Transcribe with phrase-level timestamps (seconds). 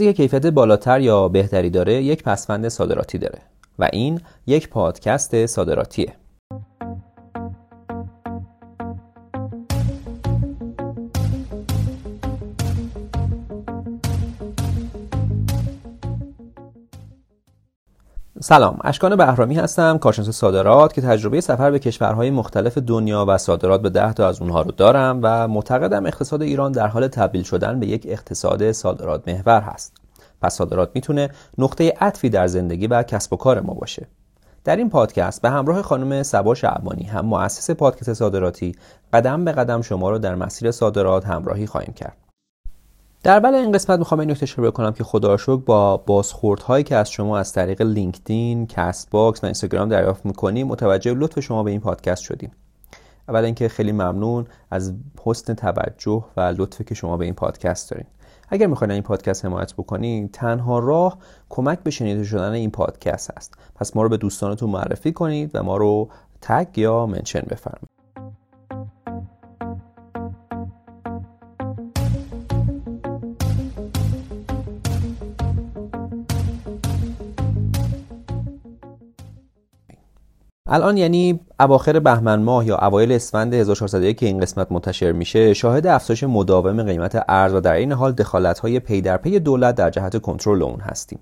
[0.00, 3.38] چیزی که کیفیت بالاتر یا بهتری داره یک پسفند صادراتی داره
[3.78, 6.12] و این یک پادکست صادراتیه.
[18.50, 23.82] سلام اشکان بهرامی هستم کارشناس صادرات که تجربه سفر به کشورهای مختلف دنیا و صادرات
[23.82, 27.80] به ده تا از اونها رو دارم و معتقدم اقتصاد ایران در حال تبدیل شدن
[27.80, 29.96] به یک اقتصاد صادرات محور هست.
[30.42, 34.06] پس صادرات می‌تونه نقطه عطفی در زندگی و کسب و کار ما باشه.
[34.64, 38.74] در این پادکست به همراه خانم سبا شعبانی هم مؤسس پادکست صادراتی
[39.12, 42.29] قدم به قدم شما رو در مسیر صادرات همراهی خواهیم کرد.
[43.22, 46.96] در اول این قسمت می‌خوام این نکته اشاره کنم که خدا با بازخورد هایی که
[46.96, 51.70] از شما از طریق لینکدین، کست باکس و اینستاگرام دریافت می‌کنیم متوجه لطف شما به
[51.70, 52.52] این پادکست شدیم.
[53.28, 54.94] اول اینکه خیلی ممنون از
[55.24, 58.06] حسن توجه و لطفی که شما به این پادکست دارین.
[58.48, 63.54] اگر می‌خواین این پادکست حمایت بکنید تنها راه کمک به شنیده شدن این پادکست است
[63.74, 66.08] پس ما رو به دوستانتون معرفی کنید و ما رو
[66.40, 67.99] تگ یا منشن بفرمایید
[80.72, 85.86] الان یعنی اواخر بهمن ماه یا اوایل اسفند 1401 که این قسمت منتشر میشه شاهد
[85.86, 90.22] افزایش مداوم قیمت ارز و در این حال دخالت‌های پی در پی دولت در جهت
[90.22, 91.18] کنترل اون هستیم.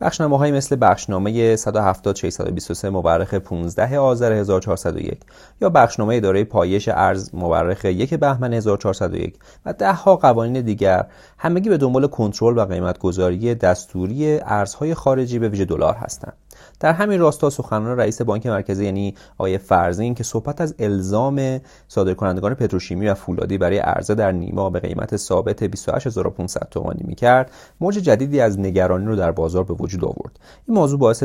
[0.00, 5.20] بخشنامه های مثل بخشنامه 170 623 مورخ 15 آذر 1401
[5.60, 11.06] یا بخشنامه اداره پایش ارز مورخ 1 بهمن 1401 و ده ها قوانین دیگر
[11.38, 16.36] همگی به دنبال کنترل و قیمتگذاری دستوری ارزهای خارجی به ویژه دلار هستند.
[16.80, 22.54] در همین راستا سخنان رئیس بانک مرکزی یعنی آقای فرزین که صحبت از الزام صادرکنندگان
[22.54, 28.40] پتروشیمی و فولادی برای عرضه در نیما به قیمت ثابت 28500 تومانی می‌کرد موج جدیدی
[28.40, 30.40] از نگرانی رو در بازار وجود آورد.
[30.66, 31.22] این موضوع باعث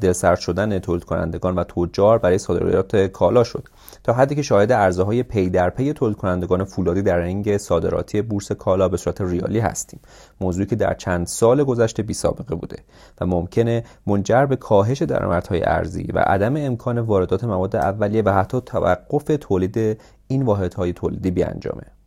[0.00, 3.68] دلسرد شدن تولید کنندگان و تجار برای صادرات کالا شد.
[4.04, 8.22] تا حدی که شاهد عرضه های پی در پی تولید کنندگان فولادی در رینگ صادراتی
[8.22, 10.00] بورس کالا به صورت ریالی هستیم.
[10.40, 12.76] موضوعی که در چند سال گذشته بی سابقه بوده
[13.20, 18.60] و ممکنه منجر به کاهش درآمدهای ارزی و عدم امکان واردات مواد اولیه و حتی
[18.60, 21.97] توقف تولید این واحدهای تولیدی بیانجامه.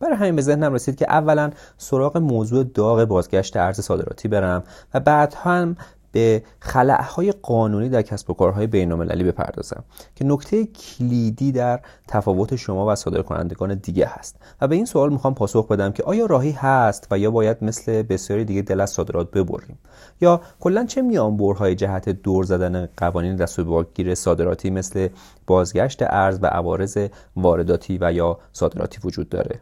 [0.00, 4.62] برای همین به ذهنم رسید که اولا سراغ موضوع داغ بازگشت ارز صادراتی برم
[4.94, 5.76] و بعد هم
[6.12, 9.84] به خلعهای قانونی در کسب و کارهای بینالمللی بپردازم
[10.16, 14.36] که نکته کلیدی در تفاوت شما و صادرکنندگان دیگه هست.
[14.60, 18.02] و به این سوال می‌خوام پاسخ بدم که آیا راهی هست و یا باید مثل
[18.02, 19.78] بسیاری دیگه دل از صادرات ببریم؟
[20.20, 25.08] یا کلا چه میانبرهای جهت دور زدن قوانین دستورگیر صادراتی مثل
[25.46, 29.60] بازگشت ارز و عوارض وارداتی و یا صادراتی وجود داره؟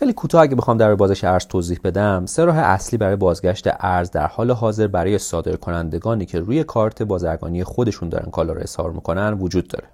[0.00, 4.10] خیلی کوتاه اگه بخوام در بازش ارز توضیح بدم سه راه اصلی برای بازگشت ارز
[4.10, 8.90] در حال حاضر برای صادر کنندگانی که روی کارت بازرگانی خودشون دارن کالا رو اظهار
[8.92, 9.84] می‌کنن وجود داره.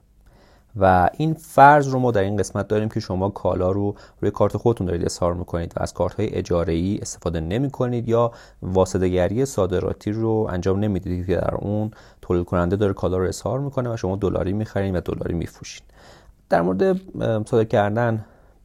[0.77, 4.57] و این فرض رو ما در این قسمت داریم که شما کالا رو روی کارت
[4.57, 9.45] خودتون دارید اظهار می‌کنید و از کارت های اجاره ای استفاده نمی کنید یا واسطه‌گری
[9.45, 11.91] صادراتی رو انجام نمی‌دید که در اون
[12.23, 15.83] تولید کننده داره کالا رو اظهار می‌کنه و شما دلاری می‌خرید و دلاری میفروشید.
[16.49, 17.01] در مورد
[17.47, 18.25] صادر کردن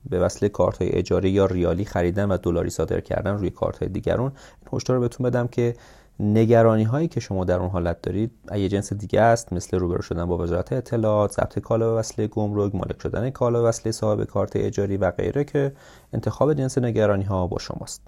[0.10, 3.90] به وسیله کارت های اجاره یا ریالی خریدن و دلاری صادر کردن روی کارت های
[3.90, 4.32] دیگرون
[4.62, 5.76] این هشدار رو بهتون بدم که
[6.20, 10.26] نگرانی هایی که شما در اون حالت دارید یه جنس دیگه است مثل روبرو شدن
[10.26, 14.56] با وزارت اطلاعات ضبط کالا به وسیله گمرک مالک شدن کالا به وسیله صاحب کارت
[14.56, 15.74] اجاری و غیره که
[16.14, 18.02] انتخاب جنس نگرانی ها با شماست.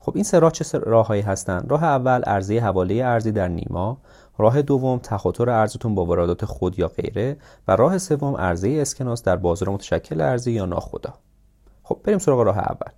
[0.00, 3.98] خب این سه راه چه راههایی هستند راه اول ارزی حواله ارزی در نیما.
[4.38, 7.36] راه دوم تخاطر ارزتون با واردات خود یا غیره
[7.68, 11.14] و راه سوم عرضه اسکناس در بازار متشکل ارزی یا ناخدا.
[11.82, 12.92] خب بریم سراغ راه اول.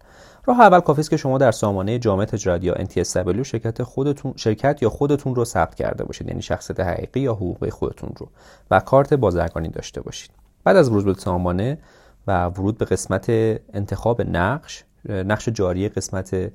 [0.47, 4.83] راه اول کافی است که شما در سامانه جامع تجارت یا NTSW شرکت خودتون شرکت
[4.83, 8.29] یا خودتون رو ثبت کرده باشید یعنی شخصیت حقیقی یا حقوقی خودتون رو
[8.71, 10.31] و کارت بازرگانی داشته باشید.
[10.65, 11.79] بعد از ورود به سامانه
[12.27, 13.31] و ورود به قسمت
[13.75, 16.53] انتخاب نقش نقش جاری قسمت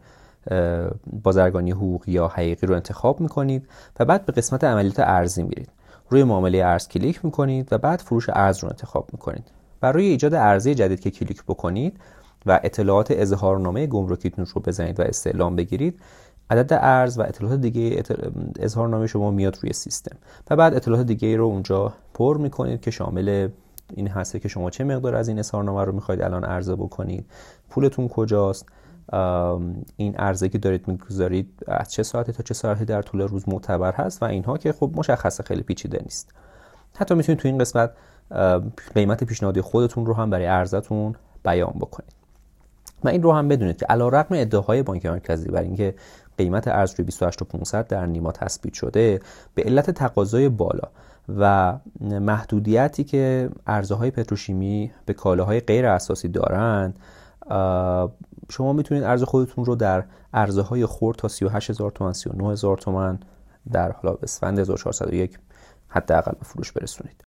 [1.23, 3.67] بازرگانی حقوقی یا حقیقی رو انتخاب می‌کنید
[3.99, 5.69] و بعد به قسمت عملیات ارزی میرید.
[6.09, 9.43] روی معامله ارز کلیک می‌کنید و بعد فروش ارز رو انتخاب می‌کنید.
[9.81, 11.97] برای ایجاد ارزی جدید که کلیک بکنید
[12.45, 15.99] و اطلاعات اظهارنامه گمرکیتون رو بزنید و استعلام بگیرید
[16.49, 18.03] عدد ارز و اطلاعات دیگه
[18.59, 20.17] اظهارنامه شما میاد روی سیستم.
[20.49, 23.47] و بعد اطلاعات دیگه رو اونجا پر می‌کنید که شامل
[23.93, 27.25] این هسته که شما چه مقدار از این اظهارنامه رو می‌خواید الان عرضه بکنید
[27.69, 28.65] پولتون کجاست
[29.97, 33.91] این عرضه که دارید می‌گذارید از چه ساعتی تا چه ساعتی در طول روز معتبر
[33.91, 36.31] هست و اینها که خب مشخصه خیلی پیچیده نیست.
[36.95, 37.91] حتی می‌تونید تو این قسمت
[38.95, 42.21] قیمت پیشنهادی خودتون رو هم برای ارزتون بیان بکنید.
[43.03, 45.95] و این رو هم بدونید که علیرغم ادعاهای بانک مرکزی بر اینکه
[46.37, 49.19] قیمت ارز روی 28500 در نیما تثبیت شده
[49.55, 50.89] به علت تقاضای بالا
[51.39, 56.99] و محدودیتی که ارزهای پتروشیمی به کالاهای غیر اساسی دارند
[58.51, 60.03] شما می‌تونید ارز خودتون رو در
[60.33, 63.19] ارزهای خورد تا 38000 تومان 39000 تومان
[63.71, 65.37] در حالا اسفند 1401
[65.87, 67.30] حداقل به فروش برسونید.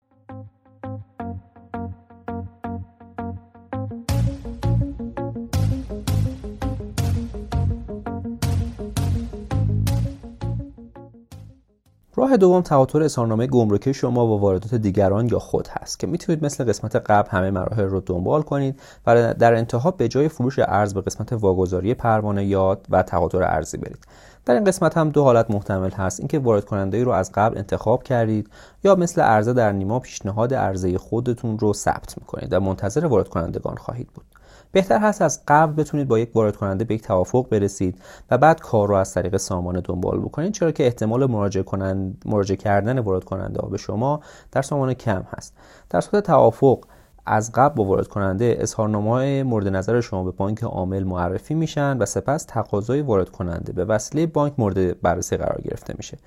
[12.19, 16.63] راه دوم تواتر اظهارنامه گمرکی شما با واردات دیگران یا خود هست که می‌تونید مثل
[16.63, 21.01] قسمت قبل همه مراحل رو دنبال کنید و در انتها به جای فروش ارز به
[21.01, 24.07] قسمت واگذاری پروانه یاد و تواتر ارزی برید.
[24.45, 27.57] در این قسمت هم دو حالت محتمل هست اینکه وارد کننده ای رو از قبل
[27.57, 28.49] انتخاب کردید
[28.83, 33.75] یا مثل ارزه در نیما پیشنهاد ارزه خودتون رو ثبت می‌کنید و منتظر وارد کنندگان
[33.75, 34.25] خواهید بود.
[34.71, 38.01] بهتر هست از قبل بتونید با یک وارد کننده به یک توافق برسید
[38.31, 42.57] و بعد کار رو از طریق سامان دنبال بکنید چرا که احتمال مراجعه, کنند، مراجعه
[42.57, 44.21] کردن وارد کننده به شما
[44.51, 45.53] در سامان کم هست.
[45.89, 46.85] در صورت توافق
[47.25, 52.05] از قبل با وارد کننده اظهارنامه مورد نظر شما به بانک عامل معرفی میشن و
[52.05, 56.17] سپس تقاضای وارد کننده به وسیله بانک مورد بررسی قرار گرفته میشه.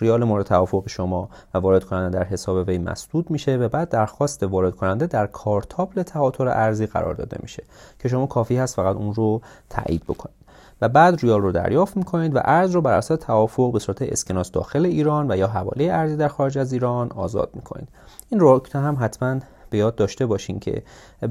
[0.00, 4.42] ریال مورد توافق شما و وارد کننده در حساب وی مسدود میشه و بعد درخواست
[4.42, 7.62] وارد کننده در کارتابل تهاتر ارزی قرار داده میشه
[7.98, 10.40] که شما کافی هست فقط اون رو تایید بکنید.
[10.80, 14.50] و بعد ریال رو دریافت می‌کنید و ارز رو بر اساس توافق به صورت اسکناس
[14.50, 17.88] داخل ایران و یا حواله ارزی در خارج از ایران آزاد می‌کنید.
[18.28, 20.82] این رو هم حتما به یاد داشته باشین که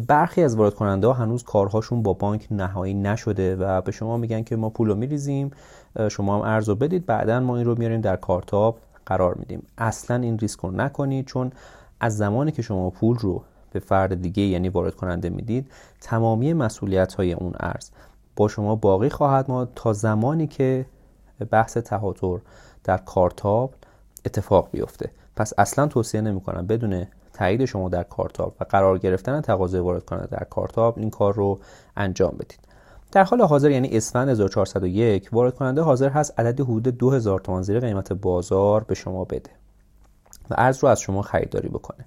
[0.07, 4.43] برخی از وارد کننده ها هنوز کارهاشون با بانک نهایی نشده و به شما میگن
[4.43, 5.51] که ما پول میریزیم
[6.11, 9.63] شما هم ارز رو بدید بعدا ما این رو میاریم در کارتاب قرار میدیم.
[9.77, 11.51] اصلا این ریسک رو نکنید چون
[11.99, 15.71] از زمانی که شما پول رو به فرد دیگه یعنی وارد کننده می‌دید
[16.01, 17.89] تمامی مسئولیت های اون ارز
[18.35, 20.85] با شما باقی خواهد ما تا زمانی که
[21.51, 22.39] بحث تهاتر
[22.83, 23.73] در کارتاب
[24.25, 25.11] اتفاق بیفته.
[25.35, 27.07] پس اصلا توصیه نمی کنم بدون
[27.39, 31.59] تایید شما در کارتاب و قرار گرفتن تقاضای وارد کننده در کارتاب این کار رو
[31.97, 32.59] انجام بدید.
[33.11, 37.79] در حال حاضر یعنی اسفند 1401 وارد کننده حاضر هست عددی حدود 2000 تومان زیر
[37.79, 39.49] قیمت بازار به شما بده
[40.49, 42.05] و ارز رو از شما خریداری بکنه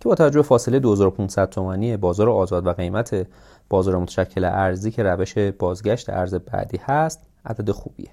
[0.00, 3.26] که با توجه فاصله 2500 تومانی بازار آزاد و قیمت
[3.68, 8.10] بازار متشکل ارزی که روش بازگشت ارز بعدی هست عدد خوبیه.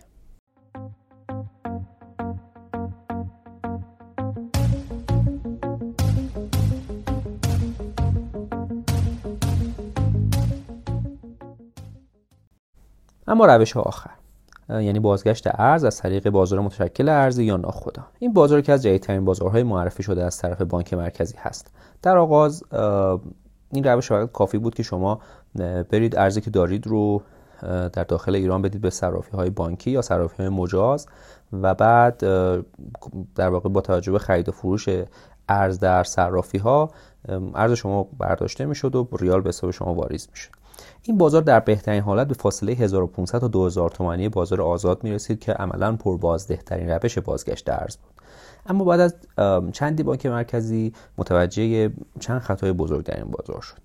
[13.32, 14.12] اما روش ها آخر.
[14.70, 18.04] یعنی بازگشت ارز از طریق بازار متشکل ارزی یا ناخدا.
[18.20, 21.72] این بازار که از جدیدترین بازارهای معرفی شده از طرف بانک مرکزی هست.
[22.02, 22.64] در آغاز
[23.72, 25.22] این روش فقط کافی بود که شما
[25.90, 27.22] برید ارزی که دارید رو
[27.62, 31.08] در داخل ایران بدید به صرافی های بانکی یا صرافی های مجاز
[31.54, 32.18] و بعد
[33.36, 34.90] در واقع با توجه به خرید و فروش
[35.50, 36.92] ارز در صرافی ها
[37.56, 40.61] ارز شما برداشته می‌شد و ریال به حساب شما واریز می‌شد.
[41.04, 45.40] این بازار در بهترین حالت به فاصله 1500 تا 2000 تومانی بازار آزاد می رسید
[45.40, 48.12] که عملا بازده ترین روش بازگشت ارز بود.
[48.66, 49.16] اما بعد از
[49.72, 53.78] چندی بانک مرکزی متوجه چند خطای بزرگ در این بازار شد.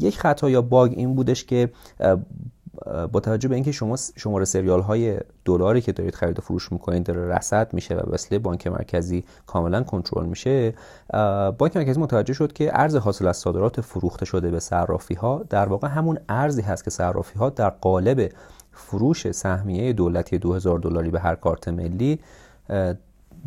[0.00, 1.70] یک خطا یا باگ این بودش که
[3.12, 7.02] با توجه به اینکه شما شماره سریال های دلاری که دارید خرید و فروش می‌کنید
[7.02, 10.74] داره رصد میشه و وسیله بانک مرکزی کاملا کنترل میشه
[11.58, 15.68] بانک مرکزی متوجه شد که ارز حاصل از صادرات فروخته شده به صرافی ها در
[15.68, 18.32] واقع همون ارزی هست که صرافی ها در قالب
[18.72, 22.20] فروش سهمیه دولتی 2000 دلاری به هر کارت ملی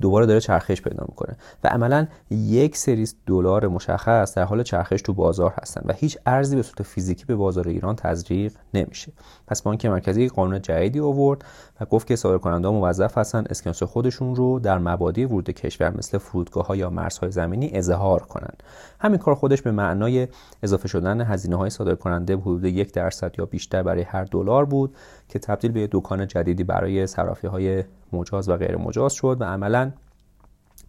[0.01, 1.37] دوباره داره چرخش پیدا می‌کنه.
[1.63, 6.55] و عملا یک سری دلار مشخص در حال چرخش تو بازار هستن و هیچ ارزی
[6.55, 9.11] به صورت فیزیکی به بازار ایران تزریق نمیشه.
[9.47, 11.45] پس بانک مرکزی قانون جدیدی آورد
[11.81, 16.67] و گفت که صادرکننده موظف هستن اسکناس خودشون رو در مبادی ورود کشور مثل فرودگاه
[16.67, 18.63] ها یا مرزهای زمینی اظهار کنند
[18.99, 20.27] همین کار خودش به معنای
[20.63, 24.95] اضافه شدن هزینه های صادرکننده حدود یک درصد یا بیشتر برای هر دلار بود
[25.29, 29.91] که تبدیل به دکان جدیدی برای صرافی های مجاز و غیر مجاز شد و عملا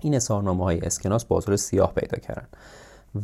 [0.00, 2.48] این اظهارنامه های اسکناس بازار سیاه پیدا کردن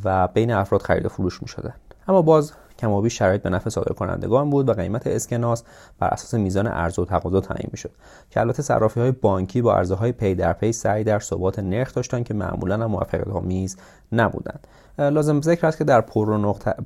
[0.05, 1.75] و بین افراد خرید و فروش می شدن.
[2.09, 5.63] اما باز کمابی شرایط به نفع صادر کنندگان بود و قیمت اسکناس
[5.99, 7.91] بر اساس میزان عرضه و تقاضا تعیین می‌شد.
[8.31, 11.95] که البته صرافی های بانکی با عرضه های پی در پی سعی در ثبات نرخ
[11.95, 13.77] داشتند که معمولا هم موفقیت آمیز
[14.13, 14.67] نبودند.
[14.99, 16.01] لازم ذکر است که در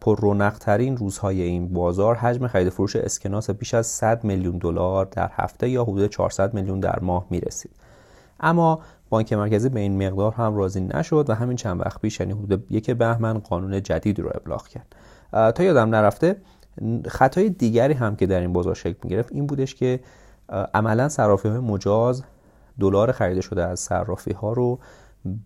[0.01, 5.31] پررونق ترین روزهای این بازار حجم خرید فروش اسکناس بیش از 100 میلیون دلار در
[5.35, 7.71] هفته یا حدود 400 میلیون در ماه می رسید
[8.41, 8.81] اما
[9.11, 12.67] بانک مرکزی به این مقدار هم راضی نشد و همین چند وقت پیش یعنی حدود
[12.71, 14.97] یک بهمن قانون جدید رو ابلاغ کرد.
[15.33, 16.37] تا یادم نرفته
[17.07, 20.01] خطای دیگری هم که در این بازار شکل می‌گرفت این بودش که
[20.75, 22.25] عملا صرافی های مجاز
[22.81, 24.79] دلار خریده شده از صرافی ها رو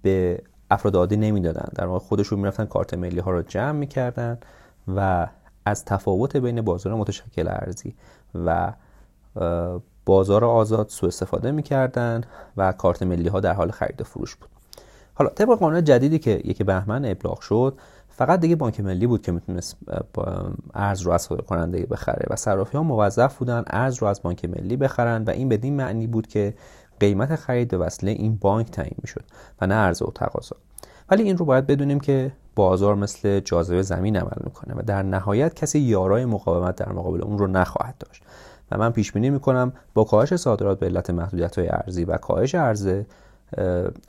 [0.02, 1.68] به افراد عادی نمی‌دادن.
[1.74, 4.38] در واقع خودشون می‌رفتن کارت ملی ها رو جمع می‌کردن
[4.96, 5.26] و
[5.64, 7.94] از تفاوت بین بازار متشکل ارزی
[8.34, 8.72] و
[10.06, 12.20] بازار آزاد سوء استفاده می‌کردن
[12.56, 14.48] و کارت ملی ها در حال خرید و فروش بود.
[15.14, 17.78] حالا طبق قانون جدیدی که یک بهمن ابلاغ شد
[18.16, 19.76] فقط دیگه بانک ملی بود که می‌تونست
[20.74, 24.76] ارز رو از کننده بخره و صرافی ها موظف بودن ارز رو از بانک ملی
[24.76, 26.54] بخرن و این بدین معنی بود که
[27.00, 29.24] قیمت خرید به وسیله این بانک تعیین می‌شد
[29.60, 30.56] و نه عرضه و تقاضا
[31.10, 35.54] ولی این رو باید بدونیم که بازار مثل جاذبه زمین عمل می‌کنه و در نهایت
[35.54, 38.22] کسی یارای مقاومت در مقابل اون رو نخواهد داشت.
[38.70, 42.54] و من پیش بینی می‌کنم با کاهش صادرات به علت محدودیت های ارزی و کاهش
[42.54, 43.06] عرضه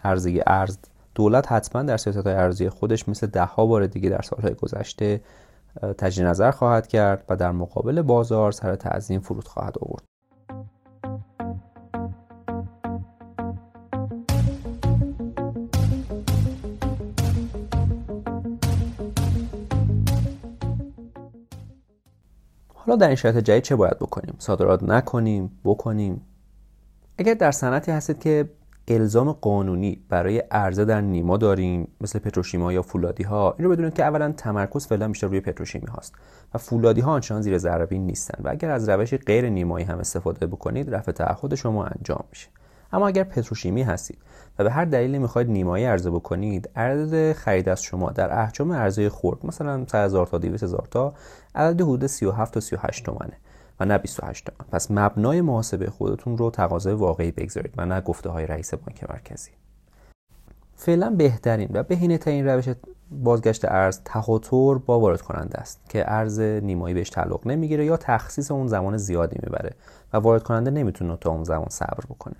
[0.04, 0.78] ارزی ارز
[1.16, 5.22] دولت حتما در سیاست ارزی خودش مثل ده ها بار دیگه در سالهای گذشته
[5.98, 10.04] تجدید نظر خواهد کرد و در مقابل بازار سر تعظیم فرود خواهد آورد.
[22.74, 26.22] حالا در این شرایط جدید چه باید بکنیم؟ صادرات نکنیم؟ بکنیم؟
[27.18, 28.50] اگر در صنعتی هستید که
[28.88, 33.94] الزام قانونی برای عرضه در نیما داریم مثل پتروشیما یا فولادی ها این رو بدونید
[33.94, 36.14] که اولا تمرکز فعلا بیشتر روی پتروشیمی هاست
[36.54, 40.48] و فولادی ها آنچنان زیر ذره نیستن و اگر از روش غیر نیمایی هم استفاده
[40.48, 42.48] بکنید رفع تعهد شما انجام میشه.
[42.94, 44.18] اما اگر پتروشیمی هستید
[44.60, 49.10] و به هر دلیلی می‌خواید نیمایی عرضه بکنید عدد خرید از شما در احجام عرضه
[49.10, 51.14] خرد مثلا 100 هزار تا 200 هزار تا
[51.56, 53.38] عدد حدود 37 تا 38 تومنه.
[53.80, 58.30] و نه 28 تومن پس مبنای محاسبه خودتون رو تقاضای واقعی بگذارید و نه گفته
[58.30, 59.52] های رئیس بانک مرکزی.
[60.76, 62.70] فعلا بهترین و بهینه ترین روش
[63.12, 68.52] بازگشت ارز تهاتر با وارد کننده است که ارز نیمایی بهش تعلق نمی‌گیره یا تخصیص
[68.52, 69.72] اون زمان زیادی می‌بره
[70.14, 72.36] و وارد کننده نمی‌تونه تا اون زمان صبر بکنه.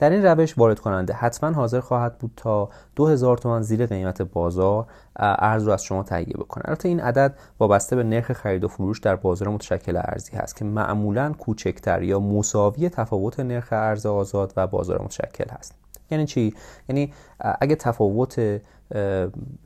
[0.00, 4.86] در این روش وارد کننده حتما حاضر خواهد بود تا 2000 تومان زیر قیمت بازار
[5.16, 6.64] ارز رو از شما تهیه بکنه.
[6.66, 10.64] البته این عدد وابسته به نرخ خرید و فروش در بازار متشکل ارزی هست که
[10.64, 15.74] معمولا کوچکتر یا مساوی تفاوت نرخ ارز آزاد و بازار متشکل هست.
[16.10, 16.54] یعنی چی؟
[16.88, 17.12] یعنی
[17.60, 18.60] اگه تفاوت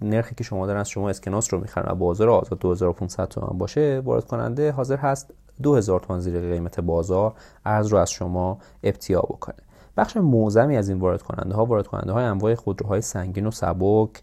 [0.03, 4.03] نرخی که شما دارن از شما اسکناس رو می‌خرن و بازار آزاد 2500 تومان باشه
[4.05, 5.31] وارد کننده حاضر هست
[5.63, 9.64] 2000 تومان زیر قیمت بازار ارز رو از شما ابتیا بکنه.
[9.97, 14.23] بخش معظمی از این وارد کننده ها وارد کننده های انواع خودروهای سنگین و سبک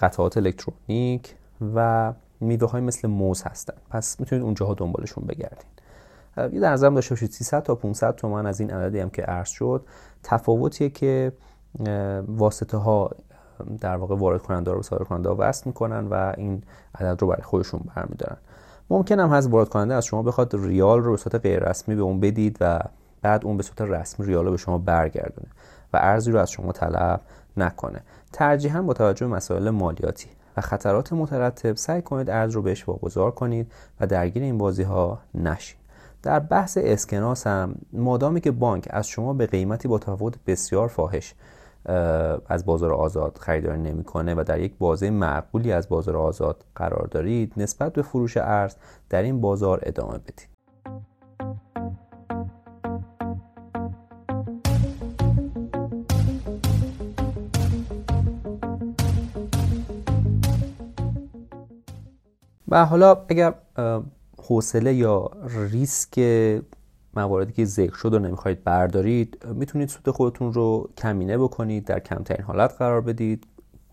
[0.00, 1.34] قطعات الکترونیک
[1.74, 3.74] و میوه های مثل موز هستن.
[3.90, 5.70] پس می‌تونید اونجاها دنبالشون بگردین.
[6.36, 9.48] یه در نظرم داشته باشید 300 تا 500 تومن از این عددی هم که عرض
[9.48, 9.86] شد
[10.22, 11.32] تفاوتیه که
[12.28, 13.10] واسطه ها
[13.80, 16.62] در واقع وارد کننده رو صادر کننده ها وصل می‌کنن و این
[16.94, 18.36] عدد رو برای خودشون برمیدارن.
[18.90, 22.02] ممکن هم هست وارد کننده از شما بخواد ریال رو به صورت غیر رسمی به
[22.02, 22.80] اون بدید و
[23.24, 25.48] بعد اون به صورت رسمی ریال به شما برگردونه
[25.92, 27.20] و ارزی رو از شما طلب
[27.56, 28.02] نکنه.
[28.32, 33.30] ترجیحاً با توجه به مسائل مالیاتی و خطرات مترتب سعی کنید ارز رو بهش واگذار
[33.30, 35.76] کنید و درگیر این بازی ها نشید
[36.22, 41.34] در بحث اسکناس هم مادامی که بانک از شما به قیمتی با تفاوت بسیار فاحش
[42.48, 47.52] از بازار آزاد خریداری نمی‌کنه و در یک بازه معقولی از بازار آزاد قرار دارید
[47.56, 48.74] نسبت به فروش ارز
[49.10, 50.53] در این بازار ادامه بدید.
[62.74, 63.54] و حالا اگر
[64.38, 65.30] حوصله یا
[65.70, 66.18] ریسک
[67.14, 72.44] مواردی که ذکر شد رو نمی‌خواید بردارید می‌تونید سود خودتون رو کمینه بکنید در کمترین
[72.44, 73.46] حالت قرار بدید.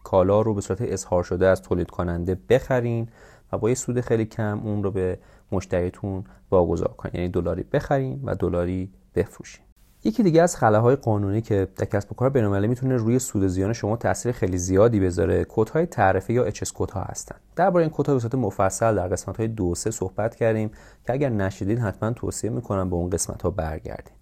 [0.03, 3.09] کالا رو به صورت اظهار شده از تولید کننده بخرین
[3.51, 5.19] و با یه سود خیلی کم اون رو به
[5.51, 9.65] مشتریتون واگذار کنید یعنی دلاری بخرین و دلاری بفروشین.
[10.03, 13.73] یکی دیگه از خلاهای قانونی که در کسب و کار بین‌المللی می‌تونه روی سود زیان
[13.73, 15.45] شما تاثیر خیلی زیادی بذاره.
[15.49, 17.35] کدهای تعرفه یا اچ ها هستن.
[17.55, 20.71] درباره این کدها به صورت مفصل در قسمت های دو سه صحبت کردیم
[21.05, 24.13] که اگر نشدید حتما توصیه می‌کنم به اون قسمت ها برگردین.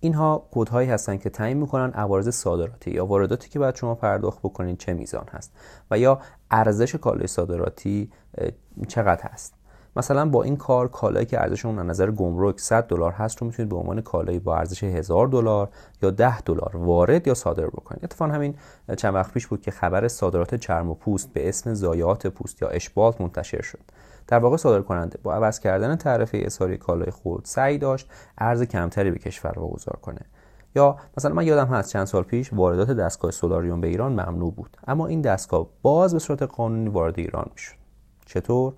[0.00, 4.78] اینها کدهایی هستن که تعیین می‌کنن عوارض صادراتی یا وارداتی که باید شما پرداخت بکنید
[4.78, 5.52] چه میزان هست
[5.90, 8.10] و یا ارزش کالای صادراتی
[8.88, 9.53] چقدر هست.
[9.96, 13.46] مثلا با این کار کالایی که ارزش اون از نظر گمرک 100 دلار هست رو
[13.46, 15.68] می‌تونید به عنوان کالایی با ارزش 1000 دلار
[16.02, 18.04] یا 10 دلار وارد یا صادر بکنید.
[18.04, 18.54] اتفاقا همین
[18.96, 22.68] چند وقت پیش بود که خبر صادرات چرم و پوست به اسم زایات پوست یا
[22.68, 23.80] اشبالت منتشر شد.
[24.26, 29.10] در واقع صادر کننده با عوض کردن تعرفه اصاری کالای خود سعی داشت ارز کمتری
[29.10, 30.20] به کشور واگذار کنه.
[30.76, 34.76] یا مثلا من یادم هست چند سال پیش واردات دستگاه سولاریوم به ایران ممنوع بود
[34.86, 37.74] اما این دستگاه باز به صورت قانونی وارد ایران می‌شد.
[38.26, 38.72] چطور؟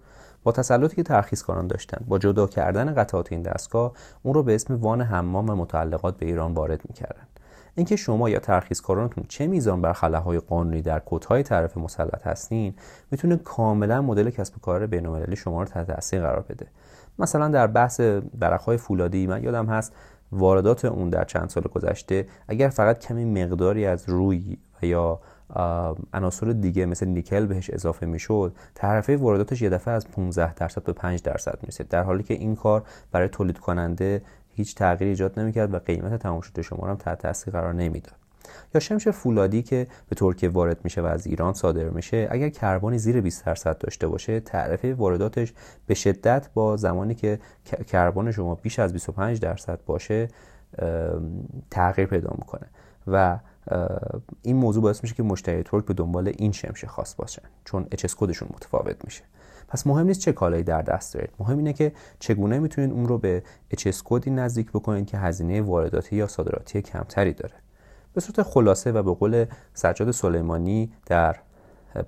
[0.46, 4.76] با تسلطی که ترخیصکاران داشتن با جدا کردن قطعات این دستگاه اون رو به اسم
[4.76, 7.22] وان حمام متعلقات به ایران وارد می‌کردن.
[7.74, 12.74] اینکه شما یا ترخیصکارانتون چه میزان بر خلاهای قانونی در کدهای تعرفه مسلط هستین
[13.10, 16.66] می‌تونه کاملا مدل کسب و کار بین‌المللی شما رو تحت تاثیر قرار بده.
[17.18, 18.00] مثلا در بحث
[18.40, 19.92] درخهای فولادی من یادم هست
[20.32, 25.20] واردات اون در چند سال گذشته اگر فقط کمی مقداری از روی یا
[26.12, 30.92] عناصر دیگه مثل نیکل بهش اضافه می‌شد تعرفه وارداتش یه دفعه از 15 درصد به
[30.92, 31.88] 5 درصد می‌رسید.
[31.88, 36.40] در حالی که این کار برای تولید کننده هیچ تغییری ایجاد نمی‌کرد و قیمت تمام
[36.40, 38.14] شده شما هم تحت تاثیر قرار نمی‌داد.
[38.74, 42.98] یا شمش فولادی که به ترکیه وارد میشه و از ایران صادر میشه اگر کربنی
[42.98, 45.52] زیر 20 درصد داشته باشه تعرفه وارداتش
[45.86, 47.38] به شدت با زمانی که
[47.86, 50.28] کربن شما بیش از 25 درصد باشه
[51.70, 52.66] تغییر پیدا می‌کنه.
[53.06, 53.38] و
[54.42, 58.14] این موضوع باعث میشه که مشتری ترک به دنبال این شمش خاص باشن چون اچ
[58.16, 59.22] کدشون متفاوت میشه.
[59.68, 61.30] پس مهم نیست چه کالایی در دست دارید.
[61.38, 66.16] مهم اینه که چگونه می‌تونید اون رو به اچ کدی نزدیک بکنید که هزینه وارداتی
[66.16, 67.54] یا صادراتی کمتری داره.
[68.14, 69.44] به صورت خلاصه و به قول
[69.74, 71.36] سجاد سلیمانی در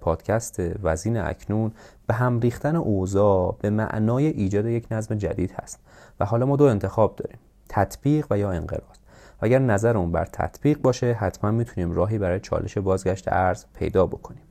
[0.00, 1.72] پادکست وزین اکنون
[2.06, 5.80] به هم ریختن اوضاع به معنای ایجاد یک نظم جدید هست
[6.20, 7.38] و حالا ما دو انتخاب داریم
[7.68, 8.98] تطبیق و یا انقراض.
[9.42, 14.42] و اگر نظرمون بر تطبیق باشه حتما می‌تونیم راهی برای چالش بازگشت ارز پیدا بکنیم.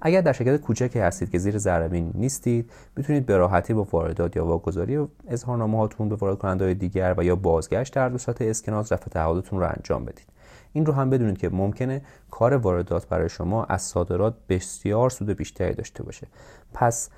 [0.00, 4.46] اگر در شرکت کوچکی هستید که زیر ذره نیستید می‌تونید به راحتی با واردات یا
[4.46, 9.60] واگذاری اظهارنامه هاتون به وارد کننده دیگر و یا بازگشت در صورت اسکناس رفع تعهداتون
[9.60, 10.26] رو انجام بدید.
[10.72, 15.74] این رو هم بدونید که ممکنه کار واردات برای شما از صادرات بسیار سود بیشتری
[15.74, 16.26] داشته باشه.
[16.74, 17.10] پس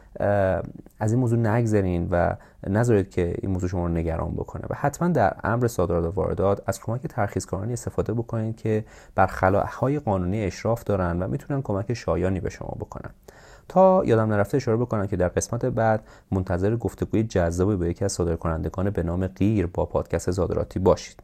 [1.01, 5.09] از این موضوع نگذرین و نذارید که این موضوع شما رو نگران بکنه و حتما
[5.09, 8.85] در امر صادرات و واردات از کمک ترخیصکارانی استفاده بکنید که
[9.15, 13.11] بر خلاهای قانونی اشراف دارن و می‌تونن کمک شایانی به شما بکنن.
[13.69, 18.13] تا یادم نرفته اشاره بکنم که در قسمت بعد منتظر گفتگوی جذابی با یکی از
[18.13, 21.23] صادرکنندگان به نام قیر با پادکست صادراتی باشید.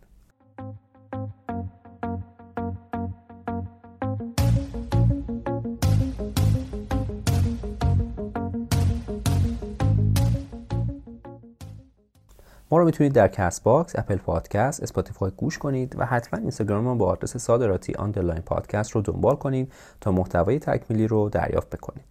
[12.72, 17.06] ما رو می‌تونید در Castbox، Apple Podcast، Spotify گوش کنید و حتما اینستاگرام ما با
[17.06, 22.04] آدرس صادراتی underline podcast رو دنبال کنید تا محتوای تکمیلی رو دریافت بکنید.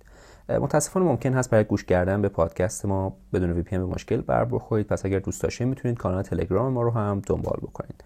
[0.50, 4.88] متاسفانه ممکن هست برای گوش کردن به پادکست ما بدون وی پی مشکل بر بخورید
[4.88, 8.04] پس اگر دوست داشتید می‌تونید کانال تلگرام ما رو هم دنبال بکنید.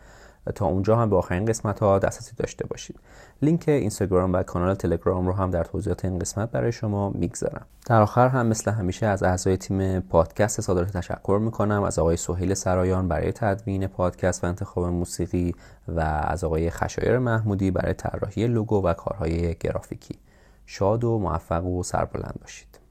[0.51, 2.99] تا اونجا هم به آخرین قسمت ها دسترسی داشته باشید.
[3.41, 7.65] لینک اینستاگرام و کانال تلگرام رو هم در توضیحات این قسمت برای شما می‌گذارم.
[7.85, 11.83] در آخر هم مثل همیشه از اعضای تیم پادکست صادرات تشکر می‌کنم.
[11.83, 15.55] از آقای سهیل سرایان برای تدوین پادکست و انتخاب موسیقی
[15.87, 20.19] و از آقای خشایر محمودی برای طراحی لوگو و کارهای گرافیکی.
[20.65, 22.82] شاد و موفق و سربلند باشید.